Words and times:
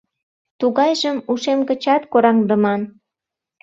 Тугайжым 0.59 1.17
ушем 1.31 1.59
гычат 1.69 2.03
кораҥдыман. 2.11 2.81